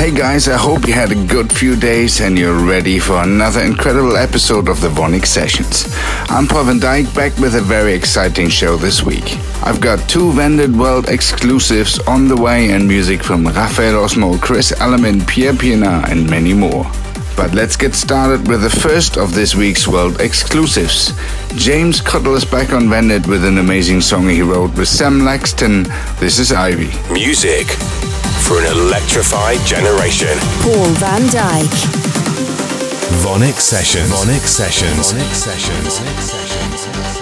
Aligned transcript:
Hey 0.00 0.12
guys, 0.12 0.48
I 0.48 0.56
hope 0.56 0.88
you 0.88 0.94
had 0.94 1.12
a 1.12 1.26
good 1.26 1.52
few 1.52 1.76
days 1.76 2.22
and 2.22 2.38
you're 2.38 2.66
ready 2.66 2.98
for 2.98 3.22
another 3.22 3.60
incredible 3.60 4.16
episode 4.16 4.70
of 4.70 4.80
the 4.80 4.88
VONYC 4.88 5.26
Sessions. 5.26 5.84
I'm 6.30 6.46
Paul 6.46 6.64
van 6.64 6.80
Dyk 6.80 7.14
back 7.14 7.36
with 7.36 7.54
a 7.54 7.60
very 7.60 7.92
exciting 7.92 8.48
show 8.48 8.78
this 8.78 9.02
week. 9.02 9.36
I've 9.62 9.78
got 9.78 10.08
two 10.08 10.32
Vandit 10.32 10.70
World 10.70 11.10
exclusives 11.10 11.98
on 12.08 12.28
the 12.28 12.36
way 12.36 12.70
and 12.70 12.88
music 12.88 13.22
from 13.22 13.46
Rafael 13.46 14.02
Osmo, 14.02 14.40
Chris 14.40 14.72
Element, 14.80 15.28
Pierre 15.28 15.52
Pienaar 15.52 16.08
and 16.10 16.30
many 16.30 16.54
more. 16.54 16.90
But 17.36 17.54
let's 17.54 17.76
get 17.76 17.94
started 17.94 18.46
with 18.48 18.62
the 18.62 18.70
first 18.70 19.16
of 19.16 19.34
this 19.34 19.54
week's 19.54 19.88
world 19.88 20.20
exclusives. 20.20 21.12
James 21.56 22.00
Cottle 22.00 22.34
is 22.34 22.44
back 22.44 22.72
on 22.72 22.88
Vandit 22.88 23.26
with 23.26 23.44
an 23.44 23.58
amazing 23.58 24.00
song 24.00 24.28
he 24.28 24.42
wrote 24.42 24.76
with 24.76 24.88
Sam 24.88 25.20
Laxton. 25.20 25.84
This 26.18 26.38
is 26.38 26.52
Ivy. 26.52 26.90
Music 27.12 27.66
for 28.46 28.58
an 28.58 28.66
electrified 28.66 29.64
generation. 29.66 30.36
Paul 30.62 30.90
van 30.98 31.22
Dyk. 31.22 32.20
VONYC 33.22 33.58
Sessions. 33.60 34.10
VONYC 34.10 34.46
Sessions. 34.46 35.12
VONYC 35.12 35.34
Sessions. 35.34 36.00
Paul 36.86 37.19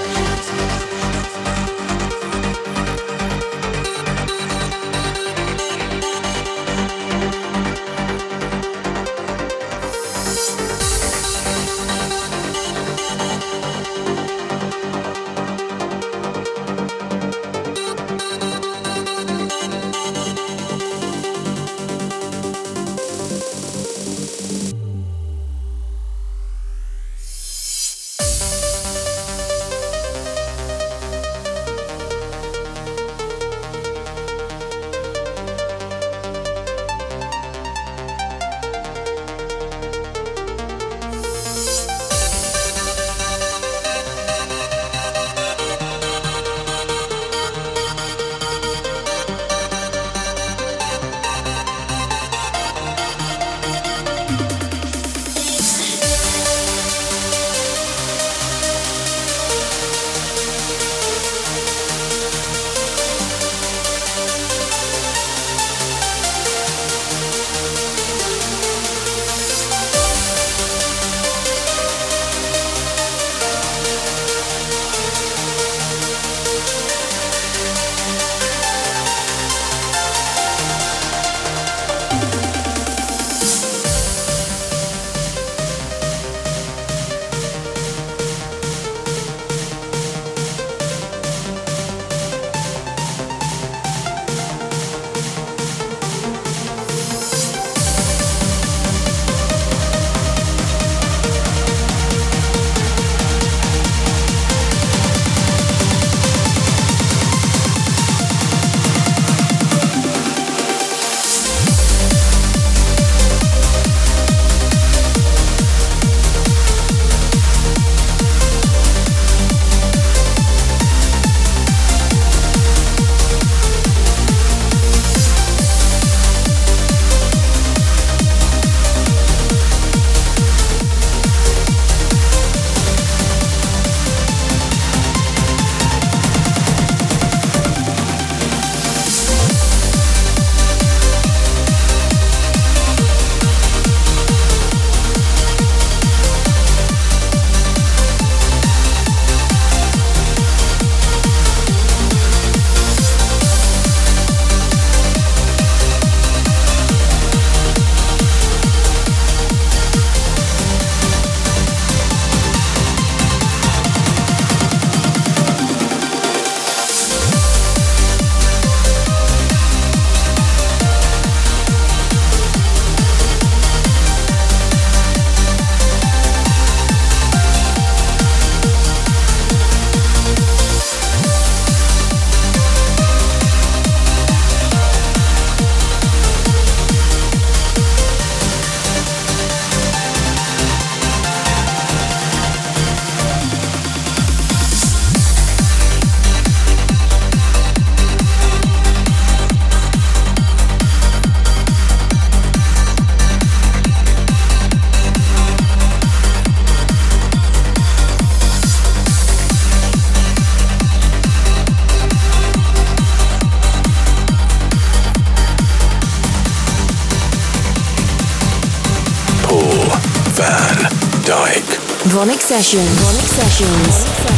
Sessions. 222.48 222.89
Sessions. 223.28 224.37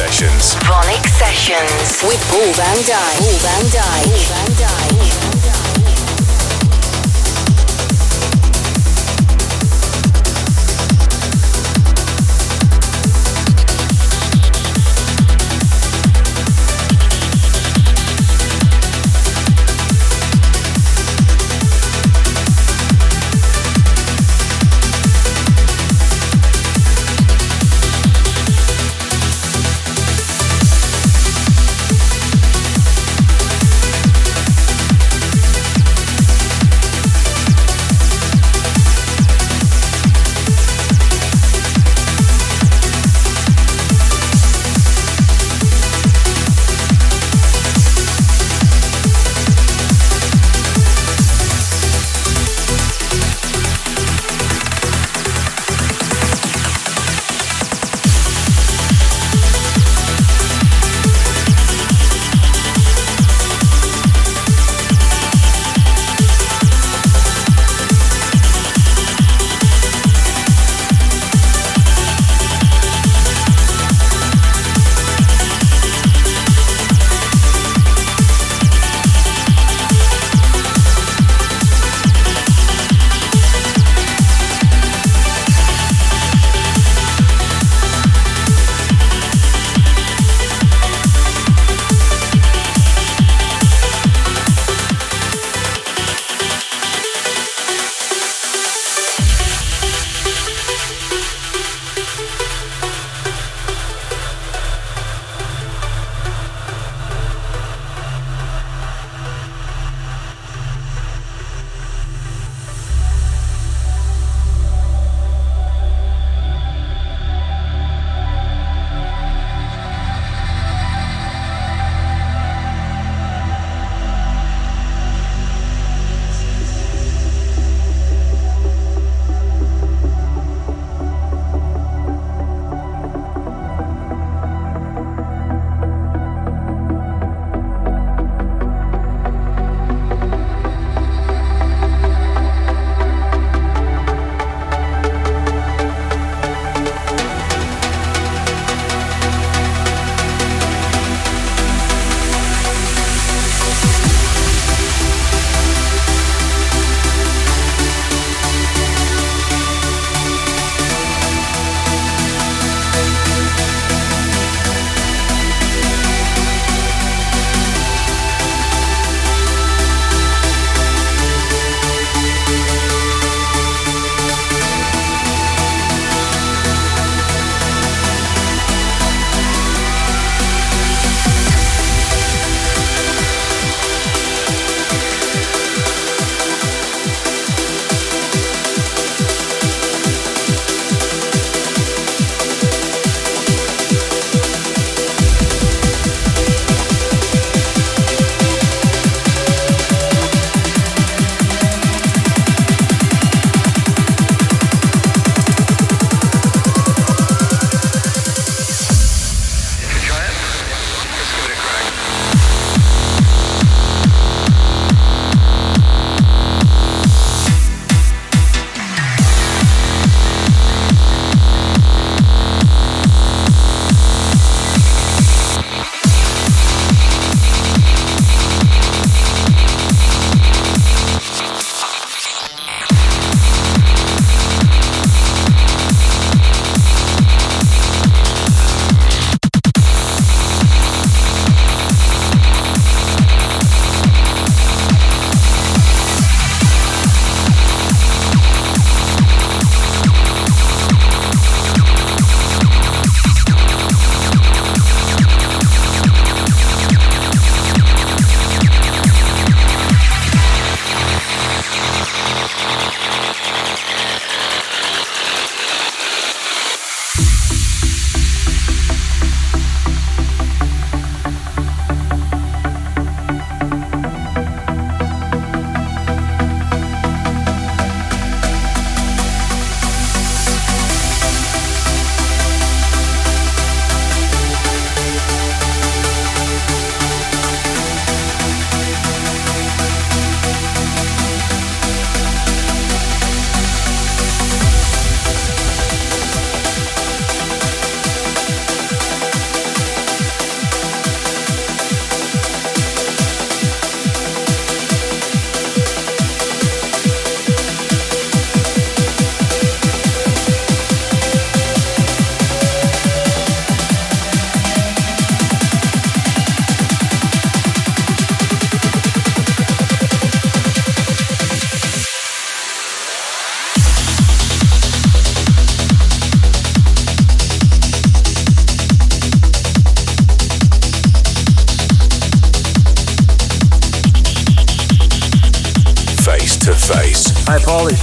Sessions. 0.00 0.54
VONYC 0.64 1.06
Sessions 1.08 2.02
with 2.08 2.20
Paul 2.30 2.52
Van 2.54 2.76
Dyk. 2.88 3.18
Paul 3.18 3.36
Van 3.44 3.64
Dyk. 3.66 4.04
Paul 4.08 4.16
Van 4.32 4.50
Dyk. 4.56 5.19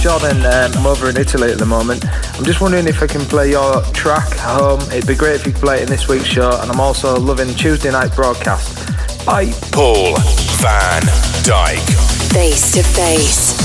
Jordan. 0.08 0.38
Um, 0.46 0.72
I'm 0.72 0.86
over 0.86 1.10
in 1.10 1.18
Italy 1.18 1.52
at 1.52 1.58
the 1.58 1.66
moment. 1.66 2.02
I'm 2.38 2.44
just 2.44 2.62
wondering 2.62 2.86
if 2.86 3.02
I 3.02 3.06
can 3.06 3.20
play 3.26 3.50
your 3.50 3.82
track 3.92 4.32
home. 4.38 4.80
It'd 4.90 5.06
be 5.06 5.14
great 5.14 5.34
if 5.34 5.46
you 5.46 5.52
could 5.52 5.60
play 5.60 5.80
it 5.80 5.82
in 5.82 5.88
this 5.88 6.08
week's 6.08 6.24
show, 6.24 6.58
and 6.62 6.70
I'm 6.70 6.80
also 6.80 7.20
loving 7.20 7.54
Tuesday 7.54 7.90
night 7.90 8.16
broadcast. 8.16 8.74
Bye. 9.26 9.52
Paul 9.70 10.16
van 10.62 11.02
Dyk. 11.44 12.32
Face 12.32 12.72
to 12.72 12.82
face. 12.82 13.57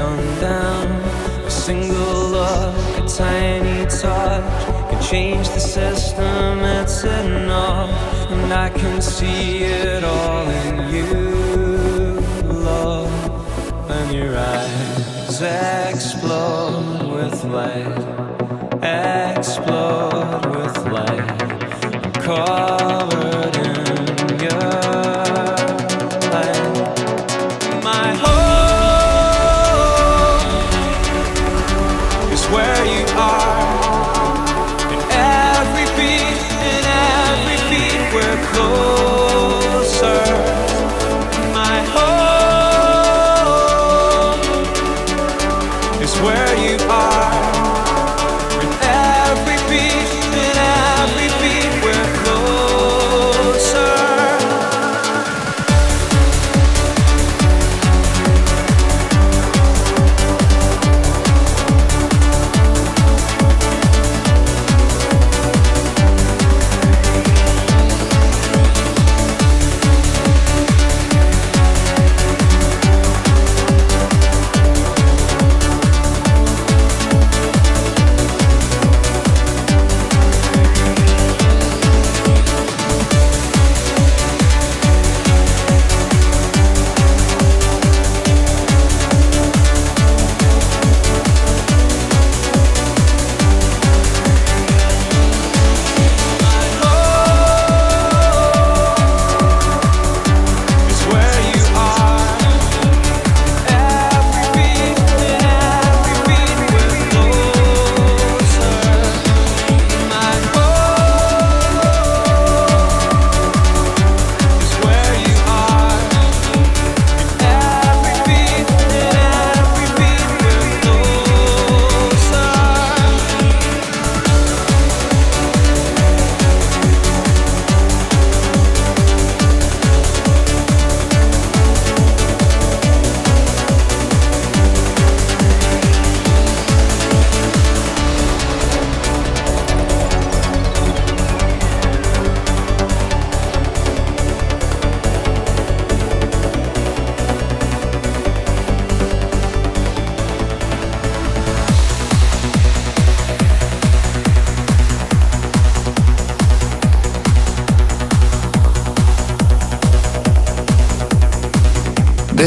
sundown. 0.00 0.86
A 1.44 1.50
single 1.50 2.20
look, 2.36 2.74
a 3.00 3.06
tiny 3.06 3.84
touch 3.84 4.64
can 4.88 5.02
change 5.02 5.46
the 5.56 5.60
system. 5.60 6.60
It's 6.78 7.04
enough, 7.04 7.92
and 8.34 8.50
I 8.66 8.68
can 8.70 9.02
see 9.02 9.58
it 9.64 10.02
all 10.02 10.46
in 10.64 10.74
you, 10.94 11.12
love. 12.68 13.12
And 13.96 14.08
your 14.18 14.32
eyes 14.38 15.42
explode 15.42 17.02
with 17.14 17.36
light, 17.58 18.02
explode 18.82 20.46
with 20.56 20.76
light. 20.96 21.38
Cover 22.24 23.09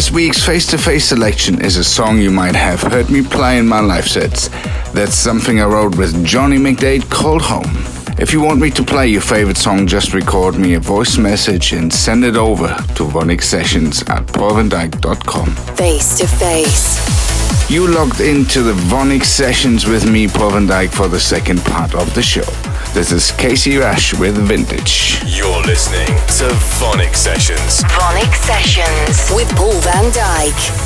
This 0.04 0.12
week's 0.12 0.46
face 0.46 0.68
to 0.68 0.78
face 0.78 1.06
selection 1.06 1.63
is 1.63 1.78
a 1.78 1.84
song 1.84 2.20
you 2.20 2.30
might 2.30 2.56
have 2.56 2.82
heard 2.82 3.10
me 3.10 3.22
play 3.22 3.58
in 3.58 3.66
my 3.66 3.80
live 3.80 4.06
sets. 4.06 4.50
That's 4.92 5.16
something 5.16 5.62
I 5.62 5.66
wrote 5.66 5.96
with 5.96 6.26
Johnny 6.26 6.58
McDaid 6.58 7.10
called 7.10 7.42
Home. 7.44 7.72
If 8.20 8.34
you 8.34 8.42
want 8.42 8.60
me 8.60 8.70
to 8.72 8.84
play 8.84 9.08
your 9.08 9.22
favorite 9.22 9.56
song, 9.56 9.88
just 9.88 10.13
record 10.13 10.58
me 10.60 10.74
a 10.74 10.80
voice 10.82 11.18
message 11.18 11.72
and 11.72 11.92
send 11.92 12.26
it 12.26 12.36
over 12.36 12.68
to 12.68 13.06
VONYC 13.06 13.42
Sessions 13.42 14.02
at 14.10 14.28
paulvandyk.com. 14.28 15.56
Face 15.78 16.18
to 16.18 16.28
face. 16.28 17.72
You 17.72 17.88
logged 17.88 18.20
into 18.20 18.62
the 18.62 18.74
VONYC 18.74 19.24
Sessions 19.24 19.88
with 19.88 20.06
me, 20.06 20.28
Paul 20.28 20.60
van 20.60 20.89
for 20.89 21.08
the 21.08 21.18
second 21.18 21.62
part 21.62 21.96
of 21.96 22.13
the 22.13 22.22
show. 22.22 22.62
This 22.94 23.12
is 23.12 23.32
Casey 23.32 23.78
Rasch 23.78 24.14
with 24.14 24.38
Vintage. 24.38 25.20
You're 25.26 25.64
listening 25.64 26.06
to 26.06 26.54
VONYC 26.78 27.16
Sessions. 27.16 27.82
VONYC 27.86 28.36
Sessions 28.36 29.32
with 29.36 29.50
Paul 29.56 29.74
van 29.82 30.12
Dyk. 30.12 30.83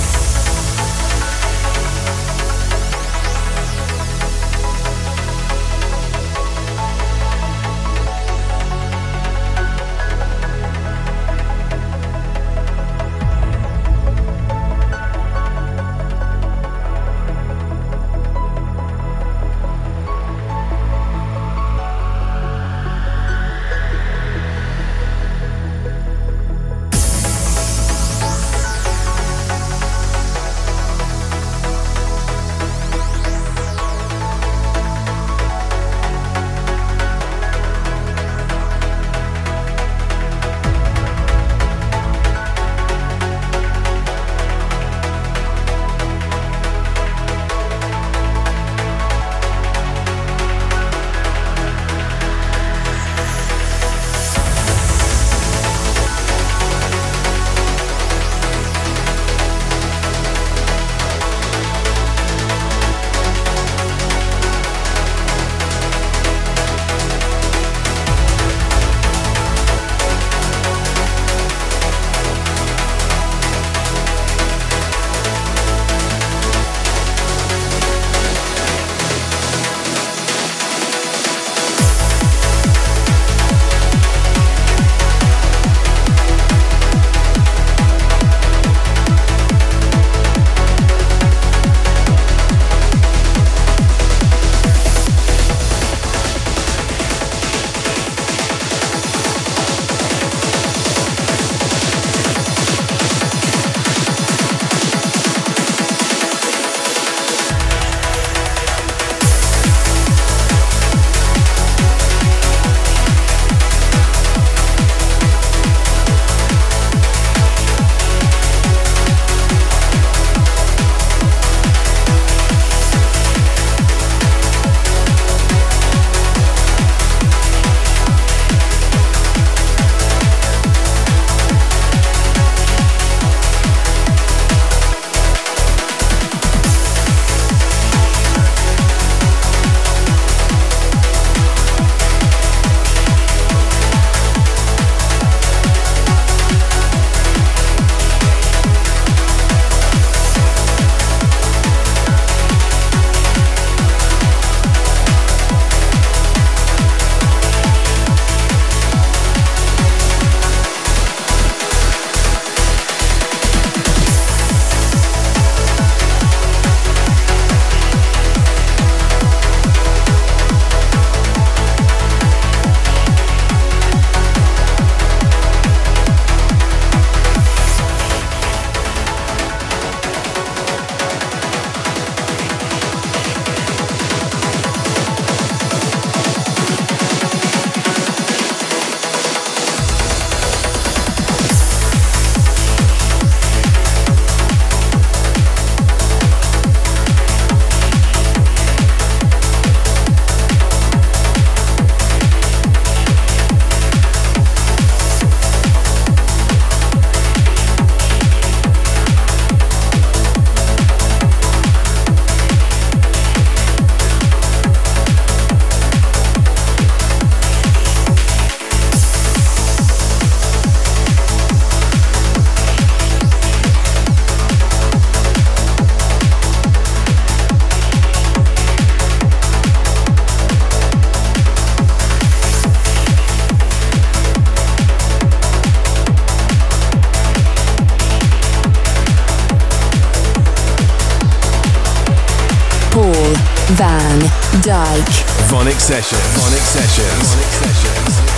Dyk. 244.77 245.25
VONYC 245.49 245.79
Sessions. 245.79 246.21
VONYC 246.37 246.61
Sessions. 246.61 247.33
VONYC 247.33 247.51
Sessions. 247.51 248.36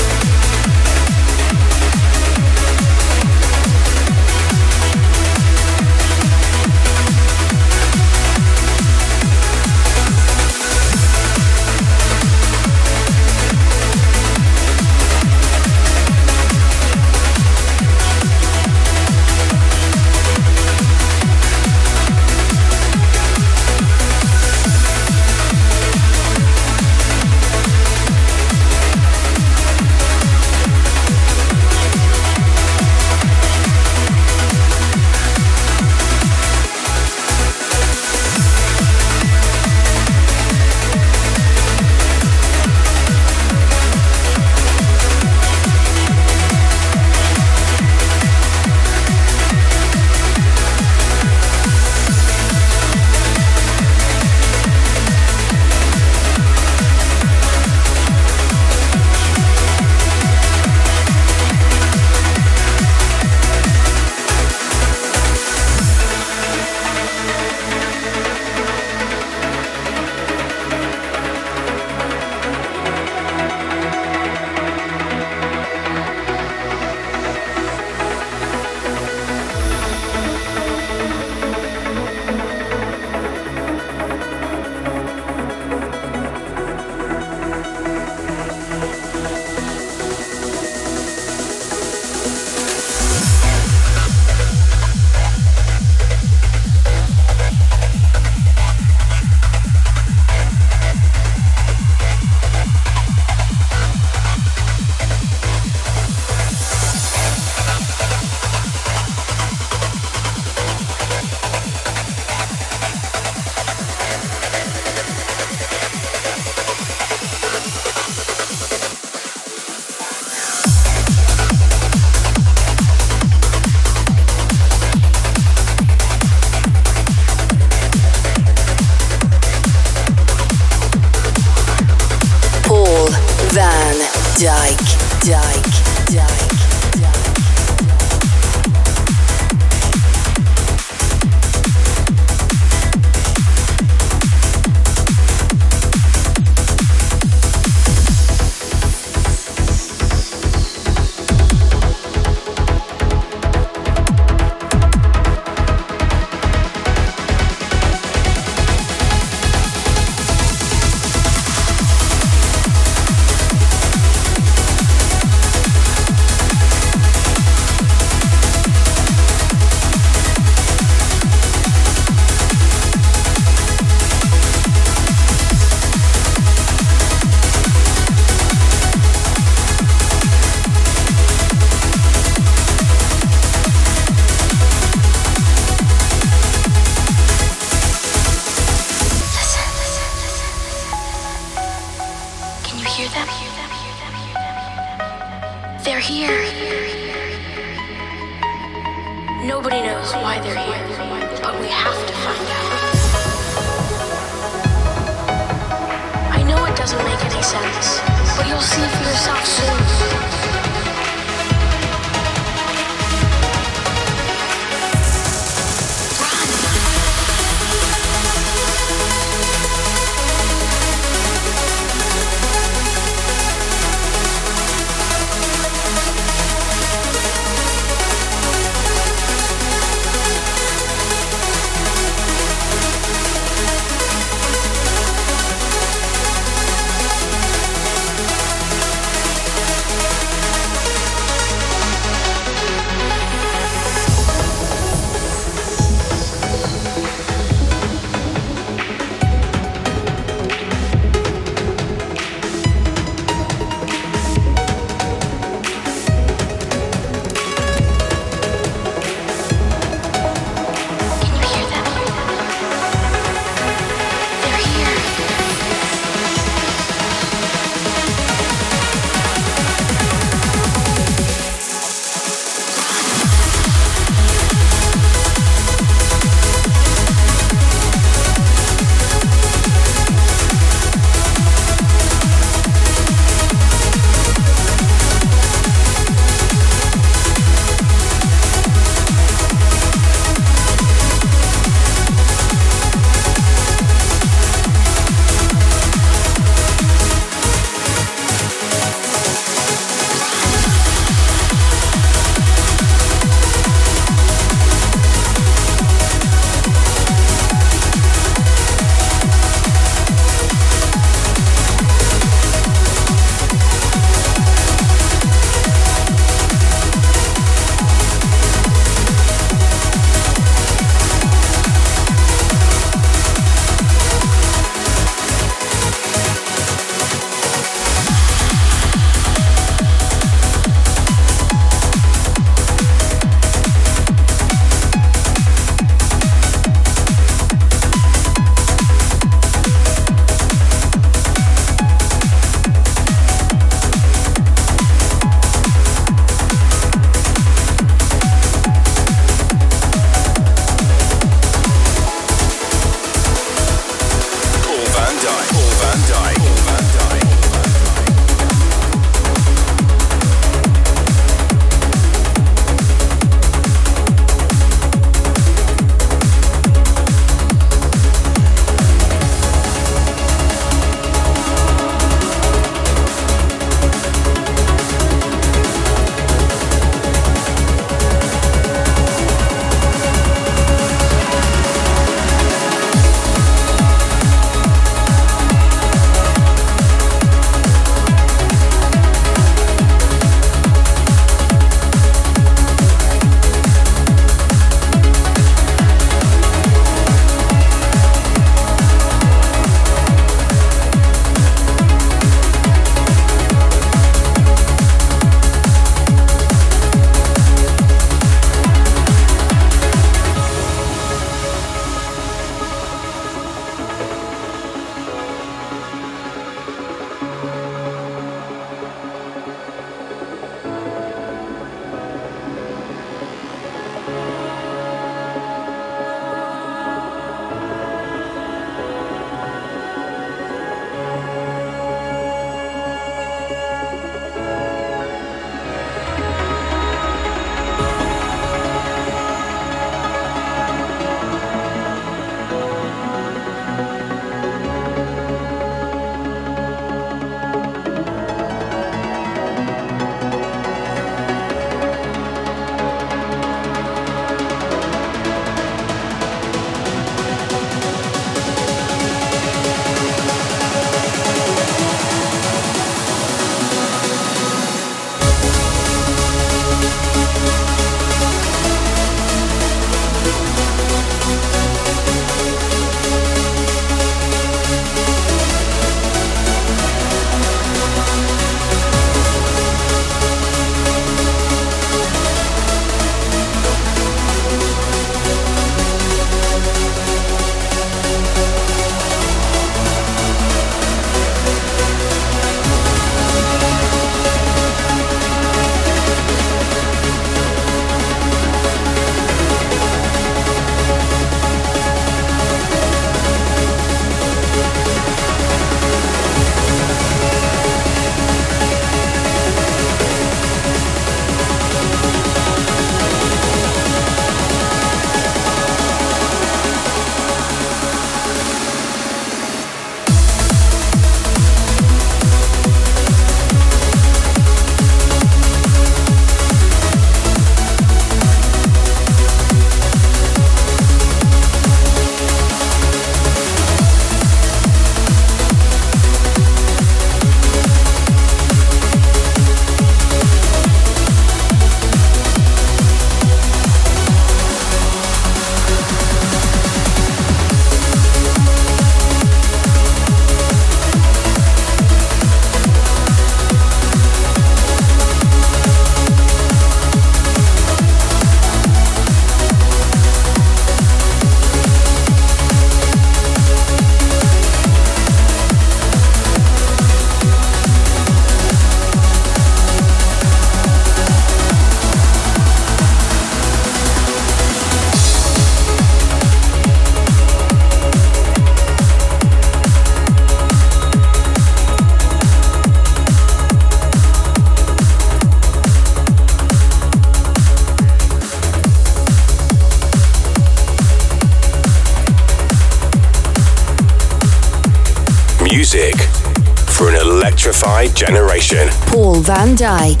Generation. 598.36 598.68
Paul 598.90 599.22
van 599.22 599.54
Dyk. 599.54 600.00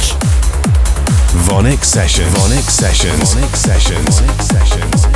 VONYC 1.48 1.84
Sessions. 1.84 2.34
VONYC 2.34 2.70
Sessions. 2.70 3.34
VONYC 3.34 3.56
Sessions. 3.56 4.20
VONYC 4.20 4.42
Sessions. 4.42 5.15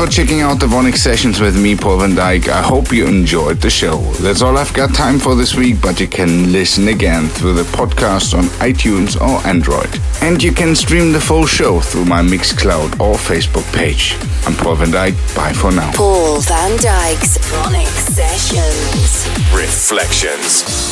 for 0.00 0.06
checking 0.06 0.40
out 0.40 0.58
the 0.58 0.66
VONYC 0.66 0.96
sessions 0.96 1.40
with 1.40 1.60
me, 1.60 1.76
Paul 1.76 1.98
Van 1.98 2.12
Dyk. 2.12 2.48
I 2.48 2.62
hope 2.62 2.90
you 2.90 3.06
enjoyed 3.06 3.60
the 3.60 3.68
show. 3.68 3.98
That's 4.22 4.40
all 4.40 4.56
I've 4.56 4.72
got 4.72 4.94
time 4.94 5.18
for 5.18 5.34
this 5.34 5.54
week, 5.54 5.82
but 5.82 6.00
you 6.00 6.08
can 6.08 6.52
listen 6.52 6.88
again 6.88 7.28
through 7.28 7.52
the 7.52 7.64
podcast 7.64 8.32
on 8.32 8.44
iTunes 8.64 9.20
or 9.20 9.46
Android. 9.46 9.90
And 10.22 10.42
you 10.42 10.52
can 10.52 10.74
stream 10.74 11.12
the 11.12 11.20
full 11.20 11.44
show 11.44 11.80
through 11.80 12.06
my 12.06 12.22
Mixcloud 12.22 12.98
or 12.98 13.16
Facebook 13.16 13.70
page. 13.74 14.16
I'm 14.46 14.54
Paul 14.54 14.76
Van 14.76 14.88
Dyk. 14.88 15.36
Bye 15.36 15.52
for 15.52 15.70
now. 15.70 15.92
Paul 15.92 16.40
Van 16.40 16.78
Dyk's 16.78 17.36
VONYC 17.36 18.14
Sessions. 18.14 19.28
Reflections. 19.54 20.89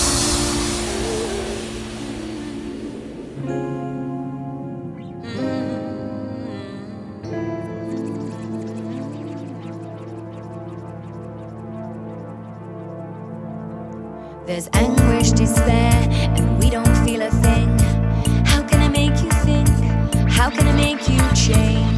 There's 14.48 14.70
anguish, 14.72 15.32
despair, 15.32 15.92
and 16.10 16.58
we 16.58 16.70
don't 16.70 16.96
feel 17.04 17.20
a 17.20 17.30
thing. 17.30 17.68
How 18.46 18.62
can 18.66 18.80
I 18.80 18.88
make 18.88 19.22
you 19.22 19.28
think? 19.44 19.68
How 20.26 20.48
can 20.48 20.66
I 20.66 20.72
make 20.74 21.06
you 21.06 21.20
change? 21.36 21.97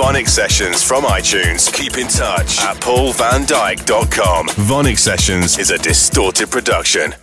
VONYC 0.00 0.28
Sessions 0.28 0.82
from 0.82 1.04
iTunes. 1.04 1.70
Keep 1.70 1.98
in 1.98 2.08
touch 2.08 2.58
at 2.60 2.76
paulvandyk.com. 2.78 4.48
VONYC 4.48 4.98
Sessions 4.98 5.58
is 5.58 5.70
a 5.70 5.76
distorted 5.76 6.50
production. 6.50 7.14